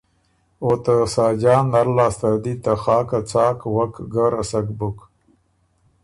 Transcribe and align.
او 0.63 0.69
ته 0.83 0.93
ساجان 1.15 1.63
نر 1.73 1.87
لاسته 1.97 2.27
ر 2.33 2.35
دی 2.43 2.53
ته 2.63 2.71
خاکه 2.83 3.19
څاک 3.31 3.57
وک 3.75 3.93
ګۀ 4.13 4.25
رسک 4.33 4.67
بُک۔ 4.79 4.97